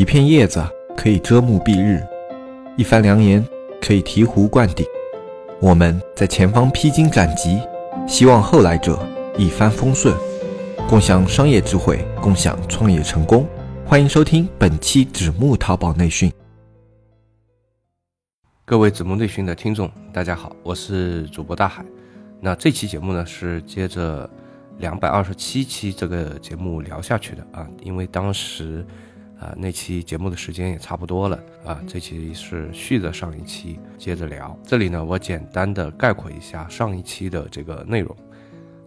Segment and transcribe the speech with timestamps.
[0.00, 0.66] 一片叶子
[0.96, 2.02] 可以遮目蔽日，
[2.74, 3.46] 一番良言
[3.82, 4.86] 可以醍醐灌顶。
[5.60, 7.60] 我们在前方披荆斩棘，
[8.08, 8.98] 希望后来者
[9.36, 10.16] 一帆风顺，
[10.88, 13.46] 共享商业智慧，共享创业成功。
[13.84, 16.32] 欢迎收听本期纸木淘宝内训。
[18.64, 21.84] 各位子木内训的听众，大家好，我是主播大海。
[22.40, 24.30] 那这期节目呢，是接着
[24.78, 28.82] 两百二十七期这个节目聊下去的啊，因为当时。
[29.40, 34.54] 啊，那期节目的时间也差不多了啊，这期是续着上一期接着聊。
[34.62, 38.14] 这里呢，我简单的概括一下上一期的这个内容。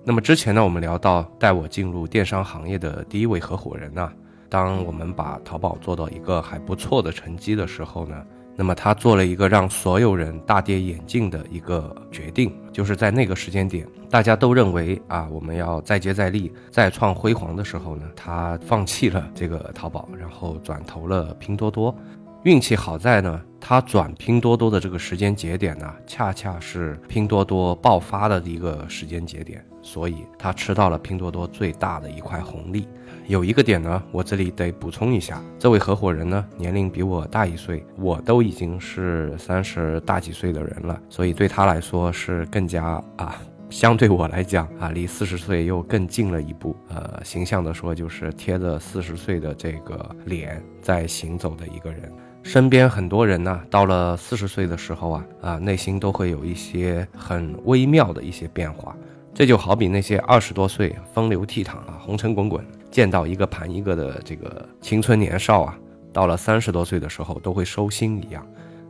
[0.04, 4.12] 那么之前呢，我们聊到带我进入电商行业的第一位合伙人呢，
[4.48, 8.26] 当我们把淘宝做到一个还不错的成绩的时候呢。
[8.56, 21.96] 那么他做了一个让所有人大跌眼镜的一个决定，就是在那个时间点，大家都认为啊，我们要再接再厉、再创辉煌的时候呢，他放弃了这个淘宝，然后转投了拼多多。
[22.44, 32.88] 运气好在呢，他转拼多多的这个时间节点呢，恰恰是拼多多爆发的一个时间节点，所以他吃到了拼多多最大的一块红利。
[33.28, 46.76] 有一个点呢，我这里得补充一下，这位合伙人呢年龄比我大一岁，我都已经是三十大几岁的人了，所以对他来说是更加啊，相对我来讲啊，离四十岁又更近了一步。
[46.90, 52.12] 呃，形象的说，就是贴着四十岁的这个脸在行走的一个人。
[52.44, 58.94] 身边很多人呢，到了四十岁的时候啊，啊，内心都会有一些很微妙的一些变化。
[59.34, 62.64] 这就好比那些二十多岁风流倜傥啊，红尘滚滚。
[62.94, 65.76] 见到一个盘一个的这个青春年少啊，
[66.14, 68.46] 到了三十多岁的时候都会收心一样。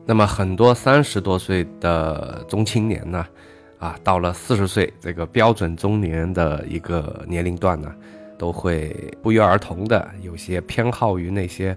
[0.06, 3.26] 那么很多三十多岁的中青年呢，
[3.80, 7.96] 啊，到了四十岁这个标准中年的一个年龄段呢，
[8.38, 11.70] 都会不约而同的有些偏好于那些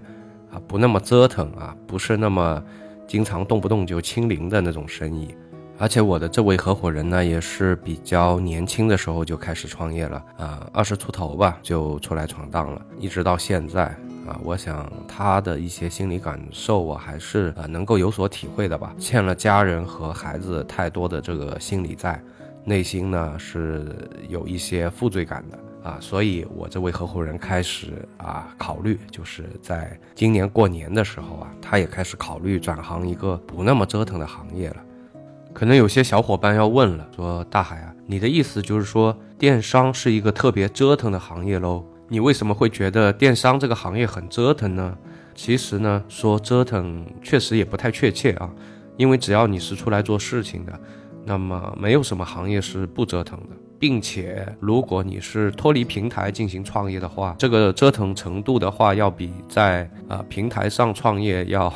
[0.51, 2.61] 啊不那么折腾啊，不是那么
[3.07, 5.33] 经常动不动就清零的那种生意。
[5.79, 13.83] 而且我的这位合伙人呢，也是比较年轻的时候就开始创业了啊，二十出头吧就出来闯荡了，一直到现在
[14.27, 18.91] 啊，我想他的一些心理感受，我还是呃能够有所体会的吧。
[18.97, 22.19] 欠了家人和孩子太多的这个心理债，
[22.63, 34.77] 内心呢是有一些负罪感的啊，所以我这位合伙人开始啊考虑，就是在今年过年的时候啊，他也开始考虑转行一个不那么折腾的行业了。
[35.57, 41.83] 可能有些小伙伴要问了，说大海啊，你的意思就是说电商是一个特别折腾的行业喽？
[42.09, 44.95] 你为什么会觉得电商这个行业很折腾呢？
[45.33, 48.47] 其实呢，说折腾确实也不太确切啊，
[48.97, 50.79] 因为只要你是出来做事情的，
[51.25, 61.73] 那么没有什么行业是不折腾的，并且如果你是脱离平台进行创业的话，这个折腾程度的话，要比在啊平台上创业要。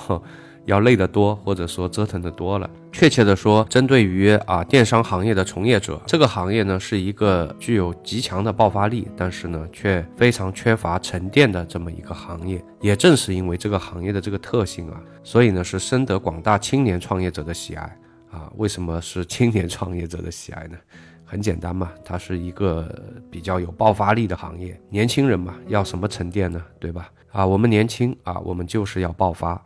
[0.66, 2.70] 要累得多，或者说折腾的多了。
[2.92, 12.64] 确切的说，针对于啊电商行业的从业者，这个行业呢是一个具有极强的爆发力，但是呢却非常缺乏沉淀的这么一个行业。
[12.80, 17.98] 也正是因为这个行业的这个特性啊，所以呢是深得广大青年创业者的喜爱
[18.30, 18.52] 啊。
[18.58, 20.78] 为什么是青年创业者的喜爱呢？
[21.24, 22.94] 很简单嘛，它是一个
[23.32, 24.78] 比较有爆发力的行业。
[24.90, 26.62] 年轻人嘛，要什么沉淀呢？
[26.78, 27.10] 对吧？
[27.32, 29.64] 啊，我们年轻啊，我们就是要爆发。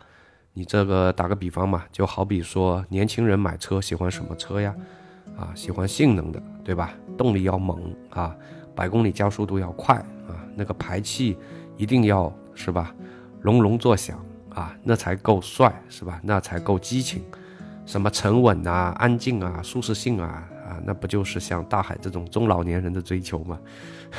[0.58, 4.74] 你这个打个比方嘛，就好比说年轻人买车喜欢什么车呀？
[5.38, 6.94] 啊，喜欢性能的，对吧？
[7.18, 8.34] 动力要猛啊，
[8.74, 9.98] 百公里加速度要快
[10.30, 11.38] 啊，那个排气
[11.76, 12.96] 一定要是吧？
[13.42, 14.18] 隆隆作响
[14.50, 16.22] 啊，那才够帅是吧？
[16.24, 17.22] 那才够激情。
[17.86, 23.60] 什么沉稳啊、安静啊、舒适性啊啊，那不就是像大海这种中老年人的追求吗？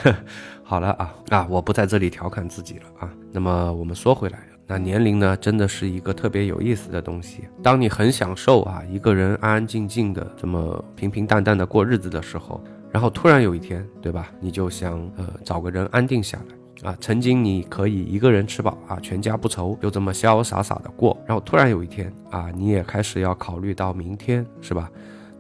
[0.63, 3.11] 好了啊啊，我不在这里调侃自己了啊。
[3.33, 4.39] 那么我们说回来。
[4.69, 7.45] 那年龄呢，真的是一个特别有意思的东西。
[7.63, 12.61] 当你很享受啊，一个人安安静静的这么平平淡淡的过日子的时候，
[12.91, 14.29] 然后突然有一天，对吧？
[14.41, 16.97] 你就想呃找个人安定下来啊。
[17.01, 21.17] 曾经你可以一个人吃饱啊，全家不愁，就这么潇潇洒洒的过。
[21.25, 24.91] 然后突然有一天啊，你也开始要考虑到明天，是吧？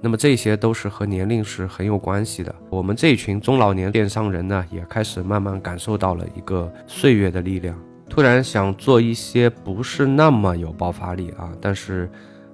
[0.00, 2.54] 那么这些都是和年龄是很有关系的。
[2.70, 7.76] 我们这一群中老年电商人呢，也开始慢慢感受到了一个岁月的力量。
[8.08, 12.08] 突然想做一些不是那么有爆发力啊，但是，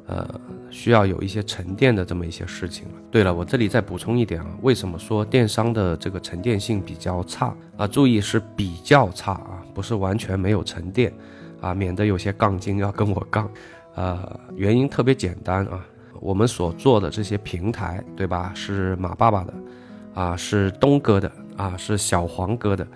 [0.07, 0.27] 呃，
[0.71, 2.95] 需要有一些沉淀的这么一些事情了。
[3.11, 7.87] 对了，我这里再补充一点啊，为什么说电商的这个沉淀性比较差啊？
[7.87, 11.13] 注意是比较差啊，不是完全没有沉淀
[11.61, 13.49] 啊，免得有些杠精要跟我杠。
[13.95, 15.85] 呃，原因特别简单啊，
[16.19, 18.53] 我们所做的这些平台，对吧？
[18.55, 19.55] 是马爸爸的，
[20.15, 22.87] 啊，是东哥的，啊，是小黄哥的。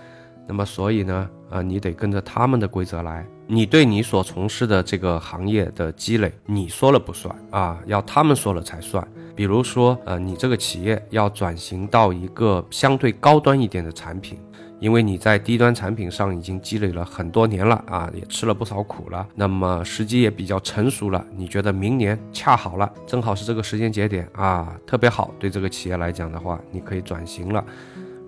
[0.47, 3.27] 那么所以呢，啊，你得跟着他们的规则来。
[3.49, 9.07] 你对你所从事的这个行业的积累，你说了不算啊，要他们说了才算。
[9.37, 14.37] 比如说，呃，你这个企业要转型到一个相对高端一点的产品，
[14.81, 21.25] 因为你在低端产品上已经积累了很多年了啊，也吃了不少苦了，那么时机也比较成熟了。
[21.37, 25.33] 你觉得明年恰好了，正好是这个时间节点啊，特别好。
[25.39, 27.65] 对这个企业来讲的话，你可以转型了。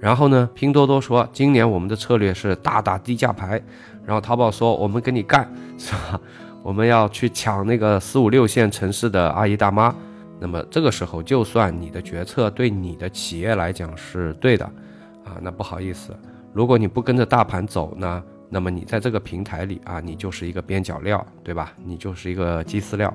[0.01, 3.61] 然后呢，拼多多说今年我们的策略是大打低价牌，
[4.05, 6.21] 然后淘宝说我们跟你干，是吧？
[6.63, 9.95] 我们要去抢那个四五六线城市的阿姨大妈。
[10.41, 14.65] 那么这个时候，就算你的决策对你的企业来讲是对的，
[15.25, 16.17] 啊，那不好意思，
[16.53, 21.73] 如果你不跟着大盘走呢，那么你在这个平台里啊，你就是一个边角料，对吧？
[21.85, 23.13] 你就是一个鸡饲料。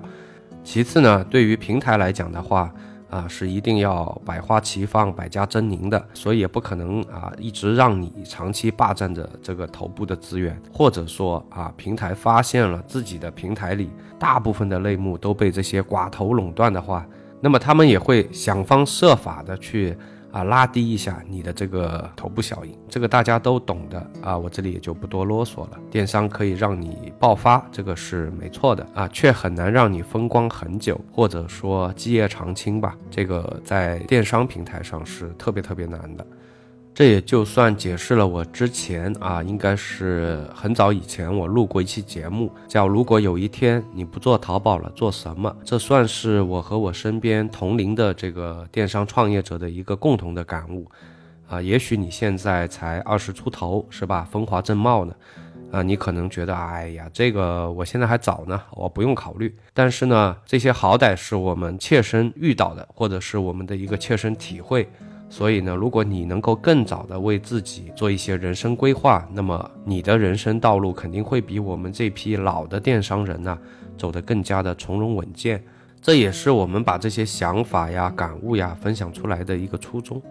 [0.63, 2.73] 其次呢，对于平台来讲的话，
[3.13, 17.05] 啊，是一定要百花齐放、百家争鸣的，所以也不可能啊一直让你长期霸占着这个头部的资源，或者说啊平台发现了自己的平台里大部分的类目都被这些寡头垄断的话，
[17.39, 19.95] 那么他们也会想方设法的去。
[20.33, 25.79] 啊，拉低一下你的这个头部效应，这个大家都懂的啊，我这里也就不多啰嗦了。
[25.91, 32.97] 电商可以让你爆发，这个是没错的啊，却很难让你风光很久，或者说基业长青吧。
[33.11, 36.25] 这个在电商平台上是特别特别难的。
[36.95, 50.87] 这也就算解释了我之前啊，应该是很早以前我录过一期节目，叫“如果有一天你不做淘宝了，做什么？”这算是我和我身边同龄的这个电商创业者的一个共同的感悟
[51.49, 51.59] 啊。
[51.59, 54.27] 也许你现在才二十出头，是吧？
[54.31, 55.15] 风华正茂呢，
[55.71, 59.55] 啊，你可能觉得，哎呀，这个我现在还早呢，我不用考虑。
[59.73, 64.87] 但是呢，这些好歹是我们切身遇到的，或者是我们的一个切身体会。
[65.35, 73.57] 所以呢，如果你能够更早的为自己做一些人生规划，那么你的人生道路肯定会比我们这批老的电商人呢
[73.97, 75.59] 走得更加的从容稳健。
[75.99, 80.21] 这也是我们把这些想法呀、感悟呀分享出来的一个初衷。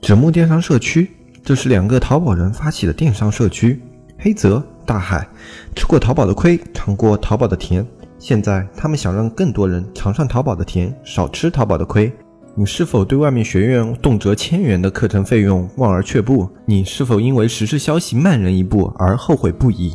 [0.00, 1.10] 纸木电商社区，
[1.42, 3.82] 这是两个淘宝人发起的电商社区。
[4.16, 5.26] 黑泽、大海
[5.74, 7.84] 吃过淘宝的亏，尝过淘宝的甜，
[8.16, 12.12] 现在他们想让更多人尝上淘宝的甜，少吃淘宝的亏。
[12.58, 16.48] 你是否对外面学院动辄千元的课程费用望而却步？
[16.64, 19.94] 你是否因为时事消息慢人一步而后悔不已？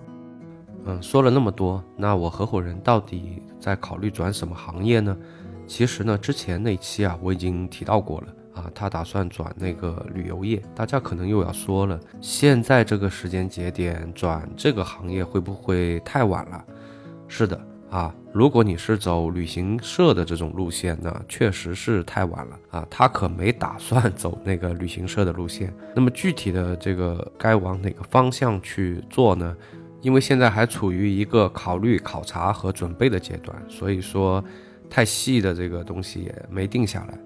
[0.85, 5.15] 嗯，说了那么多，那我合伙人到底在考虑转什么行业呢？
[5.67, 10.61] 其实呢，之前那期啊，我已经提到过了啊，他打算转那个旅游业。
[10.75, 16.65] 大家可能又要说了，现在这个时间节点转这个行业会不会太晚了？
[17.27, 25.73] 是的啊，如果你是走旅行社的这种路线呢，确实是太晚了啊，他可没打算走那个旅行社的路线。
[25.95, 29.55] 那么具体的这个该往哪个方向去做呢？
[30.01, 34.43] 因为现在还处于一个考虑、考察和准备的阶段，所以说
[34.89, 37.17] 太细的这个东西也没定下来。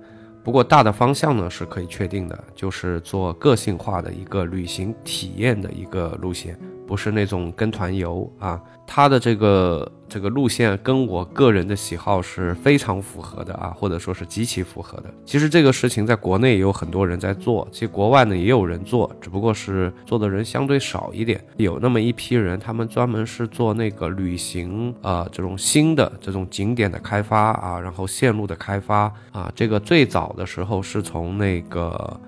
[0.43, 6.59] 不过大的方向呢是可以确定的，就是做个性化的一个旅行体验的一个路线。
[6.87, 15.13] 不是那种跟团游啊，他的这个这个路线跟我个人的喜好是非常符合的啊，或者说是极其符合的。
[15.25, 21.43] 其实这个事情在国内也有很多人在做，其实国外呢也有人做，只不过是做的人相对少一点。
[21.57, 29.51] 有那么一批人，他们专门是做那个旅行啊这种新的这种景点的开发啊，然后线路的开发啊。
[29.55, 32.19] 这个最早的时候是从那个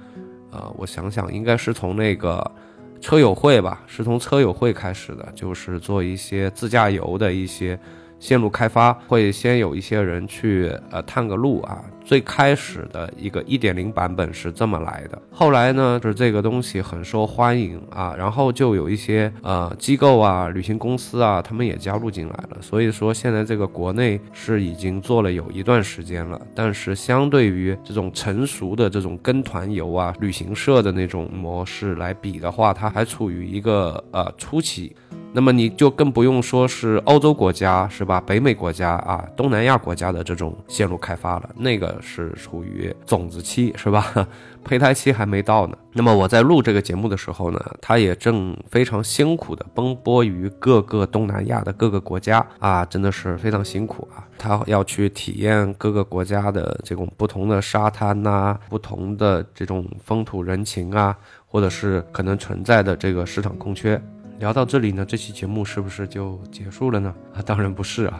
[0.52, 2.52] 呃，我想想，应该是从那个。
[3.00, 7.80] 车友会吧，是从车友会开始的，就是做一些自驾游的一些
[8.20, 11.84] 线路开发，会先有一些人去呃探个路啊。
[12.04, 22.60] 最开始的一个一点零版本是这么来的，后来呢，就是这个东西很受欢迎啊，然后就有一些呃机构啊、旅行公司啊，他们也加入进来了。
[22.62, 34.96] 所以说现在这个国内是已经做了有一段时间了，但是相对于这种成熟的这种跟团游啊、旅行社的那种模式来比的话，它还处于一个呃初期。
[35.38, 38.20] 那么你就更不用说是欧洲国家是吧？
[38.26, 44.28] 北美国家啊，东南亚国家的这种线路开发了，那个是处于种子期是吧？
[44.66, 45.78] 胚胎期还没到呢。
[45.94, 54.26] 那么我在录这个节目的时候呢，他也正非常辛苦的奔波于各个东南亚的各个国家啊，真的是非常辛苦啊。
[54.40, 61.16] 他要去体验各个国家的这种不同的沙滩呐，不同的这种风土人情啊，
[61.46, 64.02] 或者是可能存在的这个市场空缺。
[64.40, 67.14] 聊到这里呢，这期节目是不是就结束了呢？
[67.34, 68.20] 啊，当然不是啊。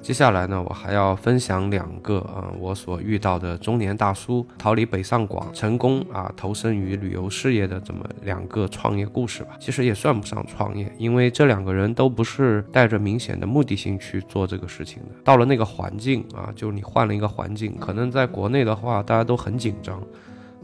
[0.00, 9.56] 接下来呢，我还要分享两个啊，我所遇到的中年大叔逃离北上广，成功啊投身于旅游事业的这么两个创业故事吧。
[9.58, 15.08] 其实也算不上创业，因为这两个人都不是带着明显的目的性去做这个事情的。
[15.24, 20.00] 到了那个环境啊，就是你换了一个环境，可能在国内的话，大家都很紧张，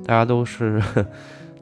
[0.04, 0.80] 大家都是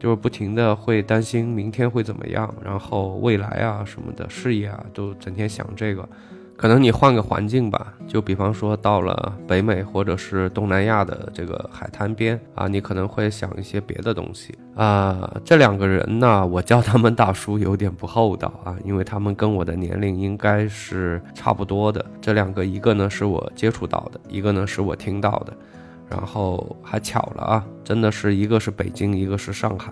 [0.02, 6.09] 就是不停的会担心明天会怎么样，然后未来啊什么的事业啊，都整天想这个。
[6.56, 15.40] 可能你换个环境吧，就比方说到了北美或者是东南亚的这个海滩边啊，你可能会想一些别的东西啊。
[15.44, 22.04] 这两个人呢，我叫他们大叔有点不厚道啊，因为他们跟我的年龄应该是差不多的。
[22.21, 25.56] 这两个，一个呢是我接触到的，一个呢是我听到的，
[26.12, 29.90] 然后还巧了啊，真的是一个是北京，一个是上海。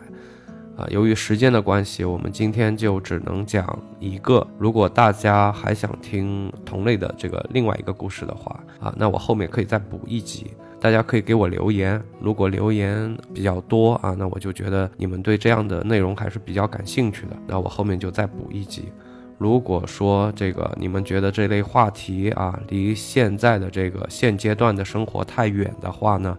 [0.77, 4.47] 啊，由于时间的关系，我们今天就只能讲一个。
[4.59, 10.53] 如果大家还想听同类的这个另外一个故事的话，啊，那我后面可以再补一集。
[10.79, 18.91] 大家可以给我留言，如果留言比较多啊，那我就觉得你们对这样的内容还是比较感兴趣的，那我后面就再补一集。
[19.41, 26.37] 如果说这个你们觉得这类话题啊，离现在的这个现阶段的生活太远的话呢？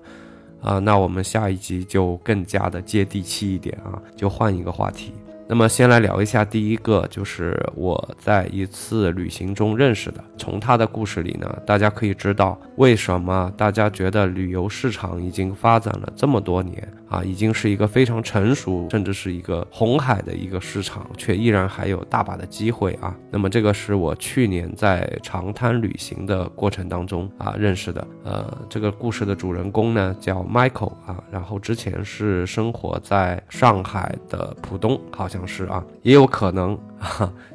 [0.62, 5.12] 啊，那我们下一集就更加的接地气一点啊，就换一个话题。
[5.48, 10.24] 那么先来聊一下第一个，就是我在一次旅行中认识的。
[10.38, 23.14] 从他的故事里呢，大家可以知道为什么大家觉得旅游市场已经发展了这么多年啊，已经是一个非常成熟，甚至是一个红海的一个市场，却依然还有大把的机会啊。
[23.30, 28.08] 那么这个是我去年在长滩旅行的过程当中啊认识的。
[28.24, 35.42] 呃，这个故事的主人公呢叫 Michael 啊，然后之前是生活在上海的浦东，好像。
[35.52, 36.78] 是啊，也有可能，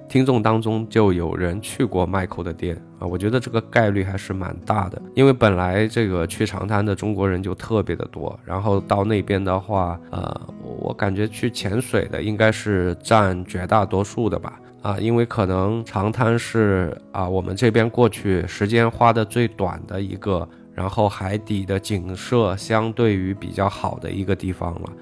[0.09, 10.41] 听众当中就有人去过 Michael 的店啊，我觉得这个概率还是蛮大的，因为本来这个去长滩的中国人就特别的多，然后到那边的话，呃，
[10.79, 24.93] 我感觉去潜水的应该是占绝大多数的吧，啊，因为可能长滩是啊我们这边过去时间花的最短的一个，然后海底的景色相对于比较好的一个地方了。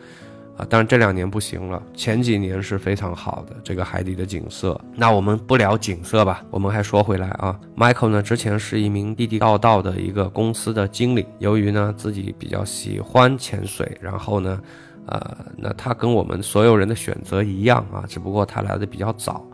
[0.57, 4.81] 啊，当然这两年不行了，前几年是非常好的这个海底的景色。
[4.95, 14.61] 那我们不聊景色吧，我们还说回来啊，Michael 呢之前是一名地地道道的一个公司的经理，由于呢自己比较喜欢潜水，然后呢，
[15.07, 19.45] 呃，那他跟我们所有人的选择一样啊，只不过他来的比较早，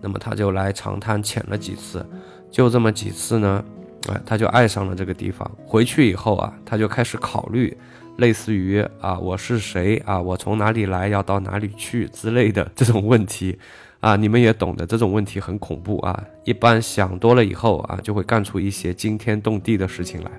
[0.00, 2.02] 那么他就来长滩潜了几次，
[2.50, 3.62] 就这么几次呢，
[4.08, 5.50] 哎，他就爱上了这个地方。
[5.66, 7.76] 回去以后啊，他就开始考虑。
[8.16, 10.20] 类似于啊，我是谁啊？
[10.20, 13.58] 我从哪里来，要到哪里去之类的 这种问题，
[14.00, 16.24] 啊，你们也懂得，这种问题很恐怖啊。
[16.44, 20.30] 一般想多了以后啊，就会干出一些惊天动地的事情来。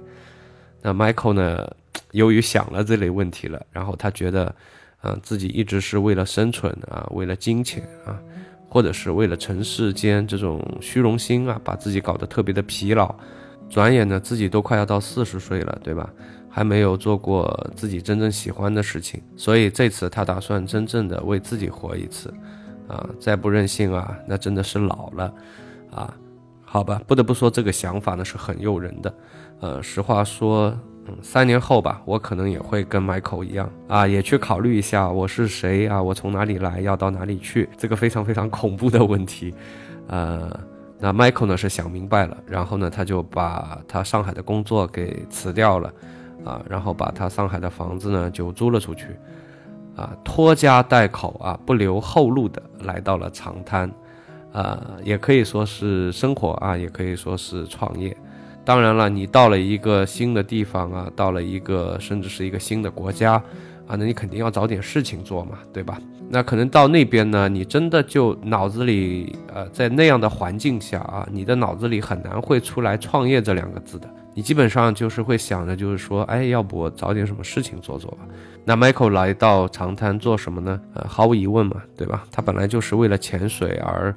[0.82, 1.76] 那 Michael 呢，
[2.12, 4.54] 由于想了这类问题了，然后他觉得，
[5.04, 8.18] 嗯，自己一直是为了生存啊，为了金钱啊，
[8.68, 13.14] 或者是为了尘世间这种虚荣心啊，把自己搞得特别的疲劳。
[13.70, 16.10] 转眼呢，自己都快要到四十岁了，对吧？
[16.58, 22.34] 还没有做过自己真正喜欢的事情，所以这次他打算真正的为自己活一次，
[22.88, 25.32] 啊，再不任性啊，那真的是老了，
[25.92, 26.12] 啊，
[26.66, 29.14] 好吧，不得不说这个想法呢是很诱人的，
[29.60, 39.54] 呃，实话说，嗯，三年后吧，我可能也会跟 Michael 一样，啊，也去考虑一下我是谁啊，我从哪里来，要到哪里去，这个非常非常恐怖的问题，
[40.08, 40.60] 呃，
[40.98, 45.94] 那 Michael 呢是想明白了，然后呢，他就把他上海的工作给辞掉了。
[46.46, 49.08] 啊，然后把他上海的房子呢就租了出去，
[49.96, 53.92] 啊，拖家带口啊，不留后路的来到了长滩，
[54.52, 58.16] 啊，也可以说是生活啊，也可以说是创业。
[58.64, 63.34] 当然了，你到了一个新的地方啊，到了一个甚至是一个新的国家
[63.88, 65.98] 啊，那你肯定要找点事情做嘛，对吧？
[66.30, 74.10] 那可能到那边呢，你真的就脑子里呃，在那样的环境下啊，你的脑子里很难会出来创业这两个字的。
[74.38, 78.18] 你基本上就是会想着，就是说，哎，要不我找点什么事情做做吧。
[78.64, 80.80] 那 Michael 来到长滩做什么呢？
[80.94, 82.24] 呃，毫无疑问嘛，对吧？
[82.32, 84.16] 他本来就是为了潜水而，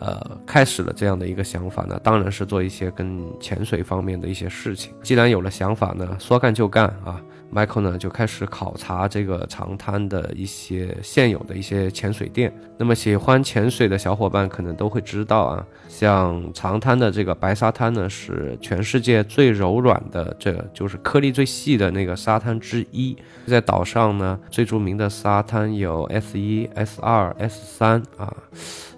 [0.00, 4.92] 呃，开始了这样的一个想法呢，当然是做一些跟潜水方面的一些事情。
[5.04, 7.22] 既然有了想法呢，说干就干啊。
[7.52, 12.52] Michael 呢就开始考察这个长滩的一些现有的一些潜水店。
[12.78, 23.16] 那么喜欢潜水的小伙伴可能都会知道啊，像长滩的这个白沙滩呢，是全世界最柔软的，这就是颗粒最细的那个沙滩之一。
[23.46, 28.32] 在岛上呢，最著名的沙滩有 S 一、S 二、S 三啊，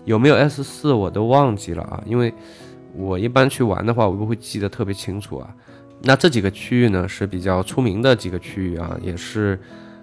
[0.05, 2.33] 有没有 S 四我都忘记了啊，因为
[2.95, 5.49] 我一般去玩的话，我不会记得特别清楚啊。
[6.05, 9.59] 那这几个区域呢是比较出名的几个区域啊，也是，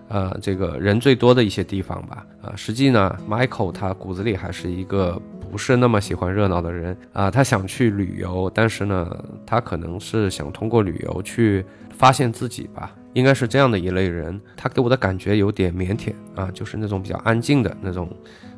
[0.07, 2.25] 呃，这个人最多的一些地方吧。
[2.41, 7.29] 啊，实际呢，Michael 他骨子里还是一个不是那么喜欢热闹的人啊。
[7.29, 11.65] 他想去旅游，但是呢，他可能是想通过旅游去
[11.97, 14.39] 发现自己吧，应该是这样的一类人。
[14.55, 18.09] 他给我的感觉有点腼腆啊，就是那种比较安静的那种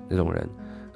[0.08, 0.48] 那种人。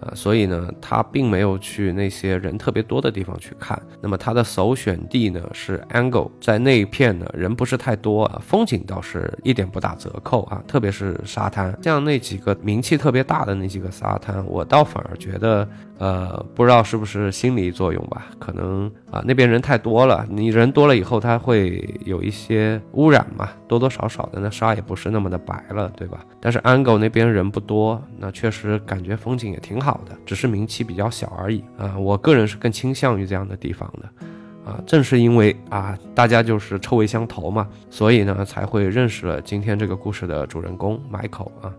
[0.01, 3.81] 啊，所以呢，他并没有去那些人特别多的地方去看。
[4.01, 10.61] 那么他的首选地呢是 Angle，在那一片呢人不是太多啊，风景倒是一点不打折扣啊。
[10.67, 26.19] 特别是沙滩，像那几个名气特别大的那几个沙滩，我倒反而觉得，呃，不知道是不是心理作用吧，可能啊那边人太多了，你人多了以后，它会有一些污染嘛，多多少少的那沙也不是那么的白了，对吧？
[26.41, 29.84] 但是 Angle 那边人不多，那确实感觉风景也挺好。
[29.85, 31.95] 好的，只是名气比较小而已啊。
[31.97, 41.71] 我个人是更倾向于这样的地方的，啊，正是因为啊，大家就是臭味相投嘛，所以呢才会认识了今天这个故事的主人公 Michael 啊。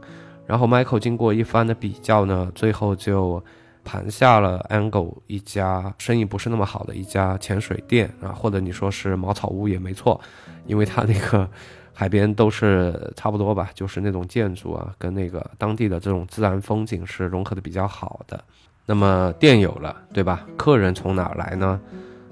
[0.47, 3.43] 然后 Michael 经过一番的比较呢，最后就
[3.83, 10.21] 盘下了 Angle 一家生意不是那么好的一家潜水店啊，或者你说是茅草屋也没错，
[10.67, 11.51] 因为他那个。
[11.99, 18.39] 海边都是差不多吧，就是那种建筑啊，跟那个当地的这种自然风景是融合的比较好的。
[18.85, 20.47] 那么店有了，对吧？
[20.59, 21.81] 客人从哪儿来呢？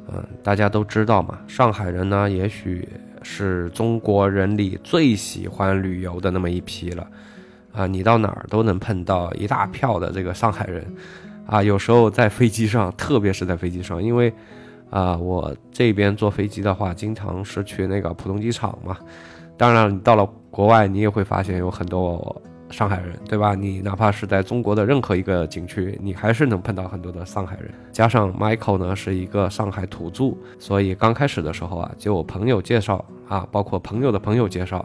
[0.09, 2.87] 嗯，大家都知道嘛，上海人呢，也许
[3.23, 7.07] 是中国人里最喜欢旅游的那么一批了。
[7.73, 10.85] 啊，你到哪儿都能碰到一大票的这个上海人。
[11.47, 14.31] 啊，有时候在飞机上，特别是在飞机上，因为
[14.91, 18.99] 啊，我这边坐飞机的话，经常是去那个浦东机场嘛。
[19.57, 23.55] 当然，你到了国外，你也会发现有很多上海人，对吧？
[23.55, 27.71] 你哪怕是在中国的任何一个景区，你还是能碰到很多的上海人。
[27.93, 34.85] 加上 Michael 呢是一个上海土著，所以刚开始的时候啊，就我朋友介绍啊，包括朋友的朋友介绍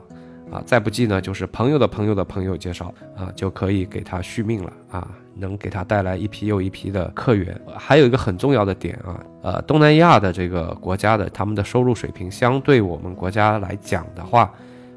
[0.51, 7.59] 啊，再不济呢就是朋友的朋友的朋友介绍啊，就可以给他续命了啊，能给他带来一批又一批的客源。
[7.77, 14.51] 还有一个很重要的点啊，呃，东南亚的这个国家的他们的收入水平相对我们国家来讲的话。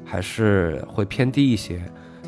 [0.05, 1.81] 还是会偏低一些，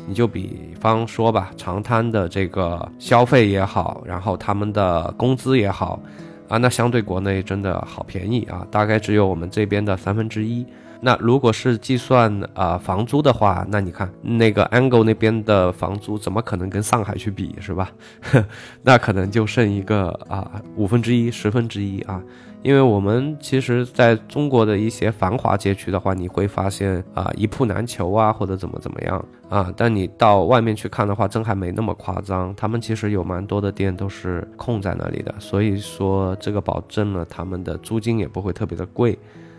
[0.08, 6.00] 你就比方说吧，长滩的这个消费也好，然后他们的工资也好，
[6.48, 10.66] 啊，那相对国内真的好便宜啊，大概只有我们这边的三分之一。
[11.00, 17.90] 那如果是计算啊房租的话，那你看那个 Angle 那边的房租怎么可能跟上海去比是吧？
[18.82, 22.22] 那可能就剩一个啊五分之一、十分之一啊。
[22.62, 29.72] 因为我们其实在中国的一些繁华街区的话，你会发现啊一铺难求啊，或者怎么怎么样啊。
[29.76, 32.52] 但你到外面去看的话，真还没那么夸张。
[32.56, 39.16] 他们其实有蛮多的店都是空在那里的，所以说这个保证了他们的租金也不会特别的贵。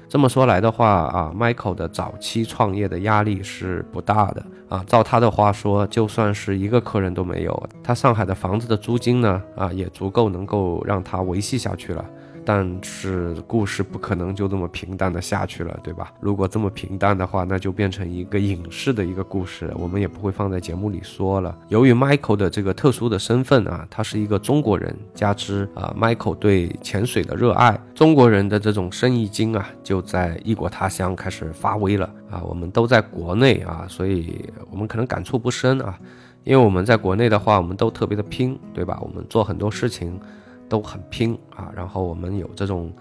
[0.09, 4.83] 这么说来的话啊，Michael 的早期创业的压力是不大的啊。
[4.87, 12.05] 照他的话说，就算是一个客人都没有，他上海的房子的租金呢啊也足够能够让他维系下去了。
[12.49, 16.13] 但是故事不可能就这么平淡的下去了，对吧？
[16.21, 21.53] 如果这么平淡的话，那就变成一个影视的一个故事，我们也不会放在节目里说了。
[21.67, 32.41] 由于 Michael 的这个特殊的身份啊，他是一个中国人，加之啊 Michael 对潜水的热爱，中国人的这种生意经啊，就在异国他乡开始发威了啊。
[32.47, 35.99] 我们都在国内啊，所以我们可能感触不深啊，
[36.45, 38.97] 因为我们在国内的话，我们都特别的拼，对吧？
[39.01, 40.17] 我们做很多事情。
[40.69, 42.91] 都很拼啊，然后我们有这种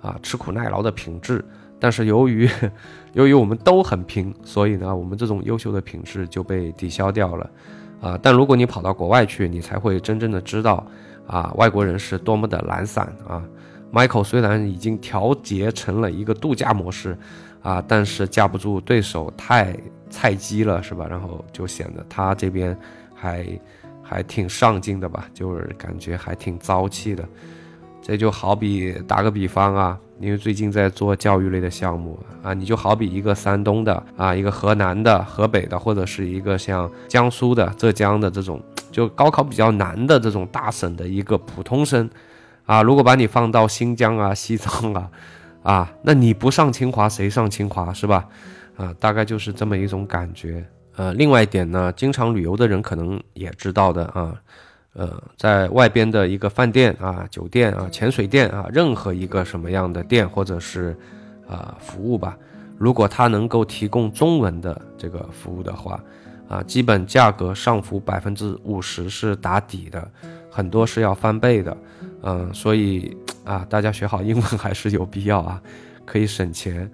[0.00, 1.44] 啊吃苦耐劳的品质，
[1.78, 2.48] 但是由于
[3.12, 7.50] 由于我们都很拼，所以呢，我们这种优秀的品质就被抵消掉了
[8.00, 8.18] 啊。
[8.22, 10.86] 但如果你跑到国外去，你才会真正的知道
[11.26, 13.42] 啊，外国人是多么的懒散啊。
[13.92, 17.16] Michael 虽然已经调节成了一个度假模式
[17.62, 19.76] 啊，但是架不住对手太
[20.10, 21.06] 菜鸡了，是吧？
[21.08, 22.76] 然后就显得他这边
[23.14, 23.46] 还。
[24.12, 27.26] 还挺上进的吧，就是感觉还挺朝气的。
[28.02, 42.10] 这就好比打个比方啊，因为最近在做教育类的项目啊，你就好比一个山东的啊，一个河南的、河北的，或者是一个像江苏的、浙江的这种就高考比较难的这种大省的一个普通生，
[42.66, 45.10] 啊，如果把你放到新疆啊、 西藏啊，
[45.62, 48.28] 啊，那你不上清华谁上清华是吧？
[48.76, 50.66] 啊，大概就是这么一种感觉。
[50.96, 54.34] 呃，另外一点呢，经常旅游的人可能也知道的啊，
[54.92, 60.94] 呃，在外边的一个饭店啊、酒店啊、潜水店啊，任何一个什么样的店或者是
[61.48, 62.36] 啊服务吧，
[62.76, 65.98] 如果它能够提供中文的这个服务的话，
[66.46, 70.06] 啊，基本价格上浮百分之五十是打底的，
[70.50, 71.76] 很多是要翻倍的，
[72.22, 75.62] 嗯，所以啊，大家学好英文还是有必要啊，
[76.04, 76.90] 可以省钱。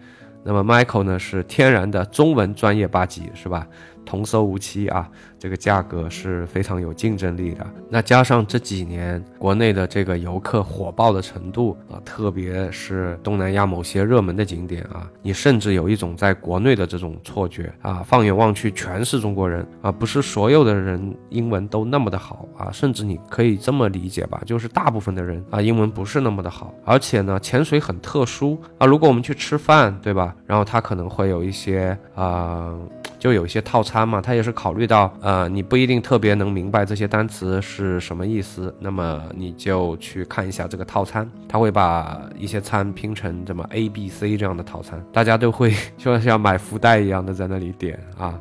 [0.50, 3.68] 那么 Michael 呢是天然的中文专业八级，是吧？
[4.06, 5.06] 童叟无欺啊，
[5.38, 7.66] 这个价格是非常有竞争力的。
[7.88, 18.02] 那加上这几年国内的这个游客火爆的程度啊，特别是东南亚某些热门的景点啊，你甚至有一种在国内的这种错觉啊。
[18.04, 26.74] 放眼望去全是中国人啊，不是所有的人英文都那么的好啊，甚至你可以这么理解吧，就是大部分的人啊，英文不是那么的好。
[26.84, 30.34] 而且呢，潜水很特殊啊，如果我们去吃饭，对吧？
[30.46, 32.74] 然后他可能会有一些啊。
[33.18, 48.40] 就有一些套餐嘛，他也是考虑到，啊你不一定特别能明白这些单词是什么意思，那么你就去看一下这个套餐，他会把一些餐拼成这么 A、B、C 这样的套餐，大家都会就像买福袋一样的在那里点啊。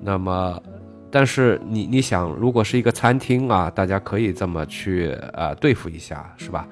[0.00, 0.60] 那么，
[1.08, 6.66] 但是你你想，如果是一个餐厅啊，大家可以这么去呃对付一下，是吧？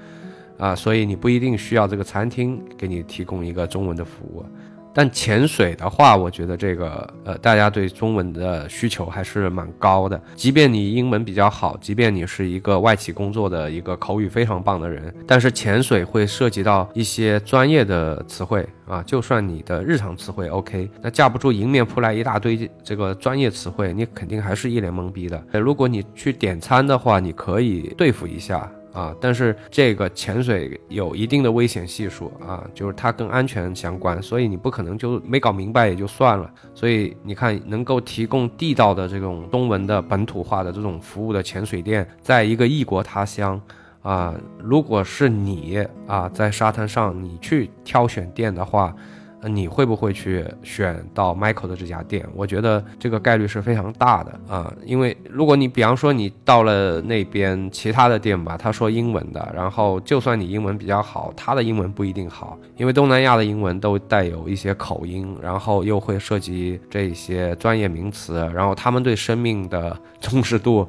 [0.58, 4.44] 啊，所以你不一定需要这个餐厅给你提供一个中文的服务。
[4.96, 10.18] 但潜水的话，我觉得这个呃，大家对中文的需求还是蛮高的。
[10.34, 19.02] 即便你英文比较好，即便你是一个外企工作的一个口语非常棒的人，但是潜水会涉及到一些专业的词汇啊。
[19.02, 25.44] 就算你的日常词汇 OK，那架不住迎面扑来一大堆这个专业词汇，你肯定还是一脸懵逼的。
[25.52, 28.66] 如果你去点餐的话，你可以对付一下。
[28.96, 36.50] 啊，但是这个潜水有一定的危险系数啊，就是它跟安全相关，所以你不可能就没搞明白也就算了。
[36.74, 43.60] 所以你看，能够提供地道的这种中文的本土化的这种服务的潜水店，在一个异国他乡，
[44.00, 48.96] 啊，如果是你啊，在沙滩上你去挑选店的话。
[49.42, 52.26] 你会不会去选到 Michael 的这家店？
[52.34, 70.88] 我觉得这个概率是非常大的啊，因为如果你比方说你到了那边其他的店吧，他说英文的，然后就算你英文比较好，他的英文不一定好，因为东南亚的英文都带有一些口音，然后又会涉及这些专业名词，然后他们对生命的 重视度，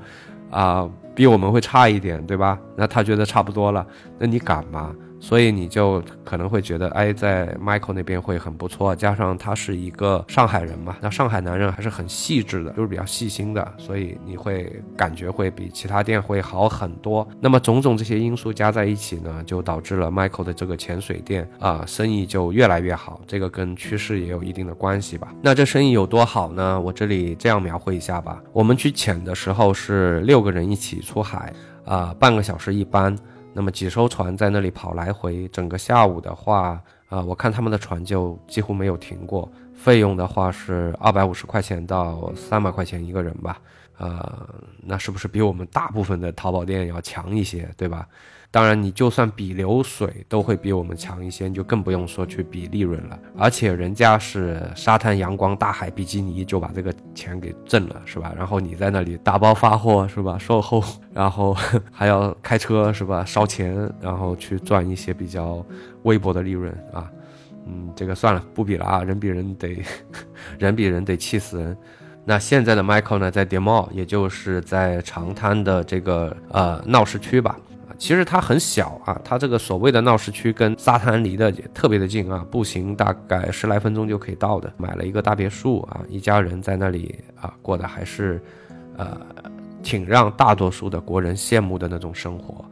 [0.49, 2.57] 啊，比我们会差一点，对吧？
[2.75, 3.85] 那他觉得差不多了，
[4.17, 4.95] 那你敢吗？
[5.19, 17.27] 所以你就可能会觉得，哎，在 Michael 那边会很不错，加上他是一个上海人嘛，那上海男人还是很细致的，就是比较细心的，所以你会感觉会比其他店会好很多。
[17.41, 23.19] 那么种种这些因素加在一起呢，就导致了 Michael 的这个潜水店啊，生意就越来越好。
[23.25, 25.33] 这个跟趋势也有一定的关系吧。
[25.41, 26.79] 那这生意有多好呢？
[26.79, 28.41] 我这里这样描绘一下吧。
[28.53, 31.51] 我们去潜的时候是六个人一起出海，
[31.85, 33.17] 啊，半个小时一班。
[33.57, 39.51] 那么几艘船在那里跑来回，整个下午的话，啊，我看他们的船就几乎没有停过。
[39.73, 43.59] 费用的话是二百五十块钱到三百块钱一个人吧，
[43.97, 44.47] 呃，
[44.83, 48.07] 那是不是比我们大部分的淘宝店要强一些，对吧？
[48.49, 53.19] 当然，你就算比流水都会比我们强一些，你就更不用说去比利润了。
[53.37, 58.33] 而且人家是沙滩、阳光、大海、比基尼就把这个钱给挣了，是吧？
[58.35, 60.37] 然后你在那里打包发货，是吧？
[60.39, 60.81] 售后，
[61.13, 61.55] 然后
[61.91, 63.23] 还要开车，是吧？
[63.25, 65.63] 烧钱，然后去赚一些比较
[66.03, 67.11] 微薄的利润啊。
[67.67, 69.03] 嗯，这个算了，不比了啊。
[69.03, 69.83] 人比人得，
[70.57, 71.77] 人比人得气死人。
[72.23, 77.57] 那现在的 Michael 呢，在 DMO，也就是在长滩的这个呃闹市区吧。
[77.97, 84.71] 其实它很小啊，它这个所谓的闹市区跟沙滩离得也特别的近啊，步行大概十来分钟就可以到的。
[84.77, 88.39] 买了一个大别墅啊，一家人在那里啊，过的还是，
[88.97, 89.19] 呃，
[89.81, 92.63] 挺让大多数的国人羡慕的那种生活。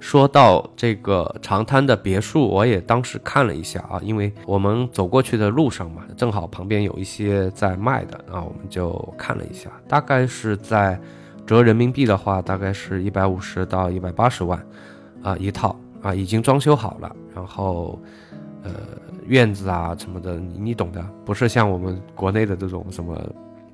[0.00, 10.98] 说到这个长滩的别墅，我也当时看了一下啊，因为我们走过去的路上嘛，正好旁边有一些在卖的啊，我们就看了一下，大概是在。
[11.46, 14.64] 折人民币的话，大概是一百五十到一百八十万，
[15.22, 17.98] 啊，一套啊，已经装修好了，然后，
[18.62, 18.70] 呃，
[19.26, 23.18] 院子啊什么的，你你懂的，不是像我们国内的这种什么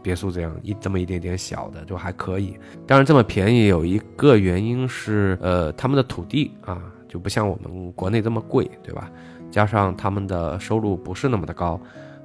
[0.03, 2.57] 别墅这样一这么一点点小的，就还可以。
[2.87, 9.11] 当然这么便宜有一个原因是，呃，他们的土地啊就不像我们国内这么贵，对吧？
[9.51, 11.81] 加上他们的收入不是那么的高。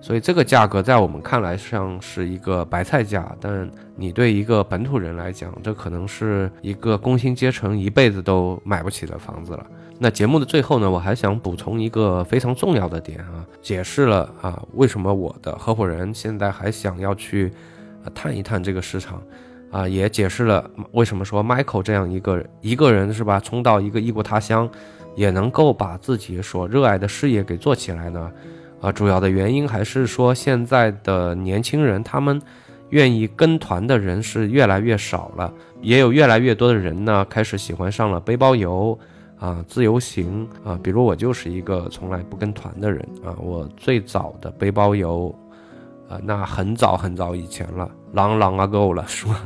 [0.05, 9.65] 所以这个价格在我们看来像是一个白菜价，但你对一个本土人来讲，这可能是一个工薪阶层一辈子都买不起的房子了。
[9.97, 17.51] 那节目的最后呢，我还想补充一个非常重要的点啊，解释了啊为什么我的合伙人现在还想要去
[18.13, 19.19] 探一探这个市场，
[19.71, 24.69] 啊，也解释了为什么说 Michael 这样一个一个人是吧，冲到一个异国他乡，
[25.15, 28.31] 也能够把自己所热爱的事业给做起来呢？
[28.85, 32.39] 啊，主要的原因还是说现在的年轻人他们
[32.89, 38.97] 愿意跟团的人是越来越少了，也有越来越多的人呢开始喜欢上了背包游。
[39.37, 43.35] 啊，自由行啊，比如我就是一个从来不跟团的人啊。
[43.37, 45.33] 我最早的背包游，
[46.07, 49.41] 啊，那很早很早以前了狼狼啊够了，是吧？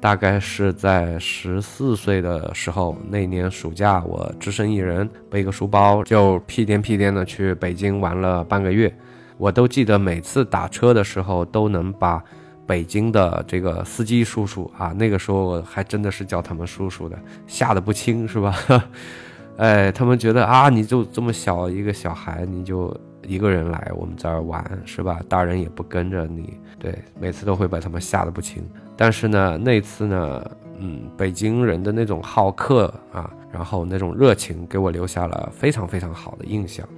[0.00, 8.92] 大概是在十四岁的时候，那年暑假，我只身一人，背个书包就屁颠屁颠的去北京玩了半个月。
[9.36, 12.22] 我都记得每次打车的时候，都能把
[12.66, 18.54] 北京的这个司机叔叔啊，那个时候我还真的是叫他们叔叔的，吓得不轻，是吧？
[19.58, 25.20] 哎，他们觉得啊，你就这么小一个小孩，你就一个人来我们这儿玩，是吧？
[25.28, 28.62] 大人也不跟着你，对，每次都会把他们吓得不轻。
[28.96, 36.88] 但是呢，那次呢，嗯，北京人的那种好客啊，然后那种热情，给我留下了非常非常好的印象，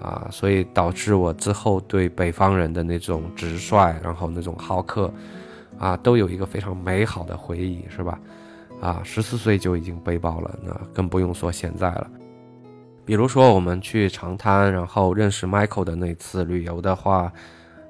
[0.00, 5.12] 啊，所以导致我之后对北方人的那种直率，然后那种好客，
[5.78, 8.18] 啊，都有一个非常美好的回忆，是吧？
[8.80, 12.10] 啊，十四岁就已经背包了，那更不用说现在了。
[13.04, 17.30] 比如说我们去长滩，然后认识 Michael 的那次旅游的话，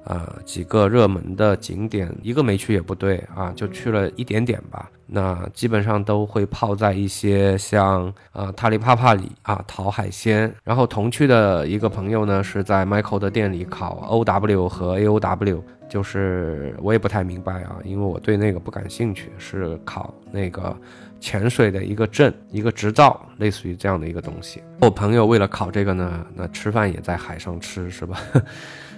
[0.03, 4.89] 啊，几个热门的景点一个没去也不对啊，就去了一点点吧。
[5.13, 10.53] 那基本上都会泡在一些像啊塔里帕帕里啊淘海鲜。
[10.63, 15.61] 然后同去的一个朋友呢，是在 Michael 的店里考 OW 和 AOW。
[15.89, 20.73] 就是我也不太明白啊，因为我对那个不感兴趣，是考那个
[21.19, 24.63] 潜水的一个证、一个执照，类似于这样的一个东西。
[24.79, 28.17] 我朋友为了考这个呢，那吃饭也在海上吃，是吧？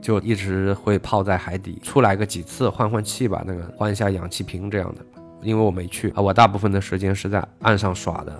[0.03, 5.01] 就一直会泡在海底，出来个几次换换气吧，那个换一下氧气瓶这样的。
[5.41, 8.37] 因为我没去啊，我大部分的时间是在岸上耍的。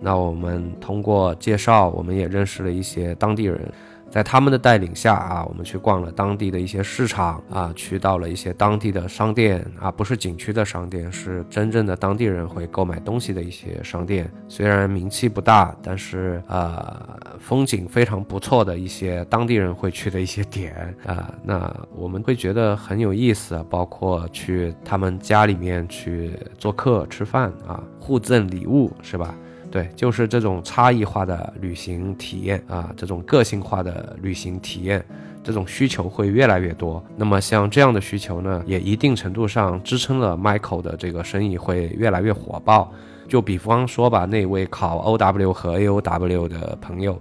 [0.00, 3.72] 那我们通过介绍，我们也认识了一些当地人。
[4.16, 14.26] 在他们的带领下啊，我们去逛了当地的一些市场啊，去到了一些当地的商店啊，不是景区的商店，是真正的当地人会购买东西的一些商店。
[14.48, 16.98] 虽然名气不大，但是呃，
[17.38, 29.34] 风景非常不错的一些当地人会去的一些点啊，那我们会觉得很有意思，包括去他们家里面去做客吃饭啊，互赠礼物，是吧？
[29.70, 35.04] 对，就是这种差异化的旅行体验啊，这种个性化的旅行体验，
[35.42, 37.04] 这种需求会越来越多。
[37.16, 42.90] 那么像这样的需求呢，也一定程度上支撑了 Michael 的这个生意会越来越火爆。
[43.28, 47.20] 就比方说吧，那位考 OW 和 AOW 的朋友，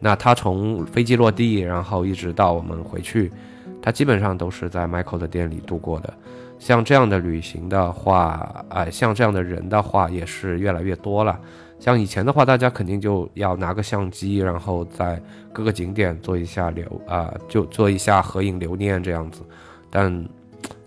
[0.00, 3.30] 那他从飞机落地，然后一直到我们回去，
[3.80, 6.12] 他基本上都是在 Michael 的店里度过的。
[6.58, 11.38] 像这样的旅行的话，啊，像这样的人的话，也是越来越多了。
[11.78, 15.20] 像以前的话，大家肯定就要拿个相机，然后在
[15.52, 19.42] 各个景点做一下留啊，就做一下合影留念这样子。
[19.90, 20.28] 但，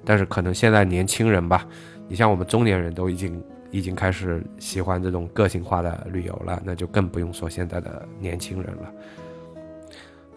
[0.04, 1.68] 但是可能现在年轻人吧，
[2.08, 8.92] 你像我们中年人都已经已经开始喜欢这种个性化的旅游了，那就更不用说现在的年轻人了。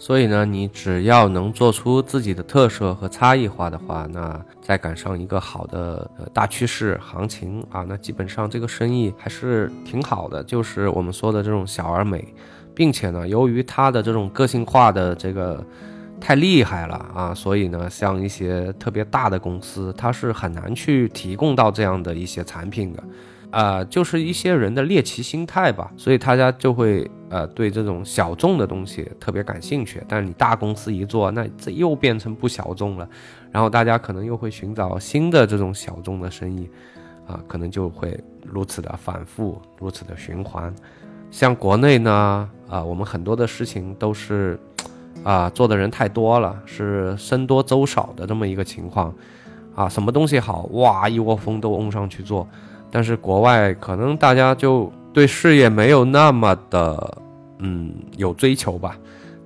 [0.02, 10.42] 所以呢，你只要能做出自己的特色和差异化的话，那再赶上一个好的呃大趋势行情啊，那基本上这个生意还是挺好的。
[10.42, 12.26] 就是我们说的这种小而美，
[12.74, 15.62] 并且呢，由于它的这种个性化的这个
[16.18, 23.04] 太厉害了啊，所以呢，像一些特别大的公司，它是很难去提供到这样的一些产品的。
[23.50, 30.02] 啊，就是一些人的猎奇心态吧，所以大家就会呃对这种小众的东西特别感兴趣。
[30.06, 33.08] 但是你大公司一做，那这又变成不小众了，
[33.50, 36.68] 然后大家可能又会寻找新的这种小众的生意，
[37.26, 40.74] 啊，可能就会如此的反复，如此的循环。
[41.30, 44.58] 像国内呢，啊，我们很多的事情都是，
[45.22, 49.14] 啊，做的人太多了，是僧多粥少的这么一个情况，
[49.76, 52.44] 啊，什么东西好，哇，一窝蜂都嗡上去做。
[52.90, 57.18] 但是国外可能大家就对事业没有那么的，
[57.58, 58.96] 嗯，有追求吧，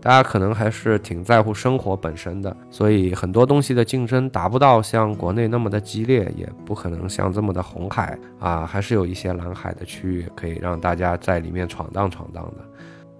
[0.00, 12.64] 大家可能还是挺在乎生活本身的，所以很多东西的竞争达不到像国内那么的激烈，也不可能像这么的红海啊，还是有一些蓝海的区域可以让大家在里面闯荡闯荡的。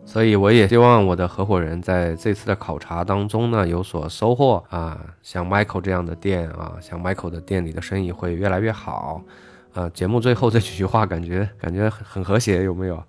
[0.06, 9.22] 所以我也希望我的合伙人在这次的考察当中呢有所收获啊，像 Michael 这样的店啊，像 Michael 的店里的生意会越来越好
[9.74, 9.88] 啊。
[9.90, 13.02] 节目最后这几句话感觉 感觉很很和谐，有没有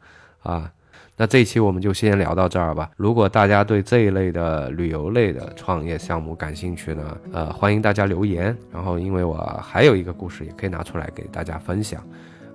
[0.43, 0.71] 啊？
[1.17, 2.91] 那这一期我们就先聊到这儿吧。
[2.97, 8.55] 如果大家对这一类的旅游类的创业项目感兴趣呢，呃，欢迎大家留言。
[8.71, 12.03] 然后因为我还有一个故事也可以拿出来给大家分享。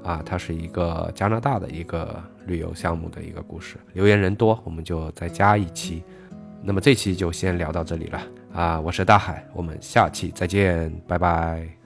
[0.03, 6.03] 啊，它是一个加拿大的一个旅游项目的一个故事，留言人多，我们就再加一期。
[6.63, 11.80] 那么这期就先聊到这里了啊，我是大海，我们下期再见，拜拜。